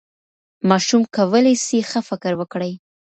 [0.69, 2.73] ماشوم کولی سي ښه فکر وکړي.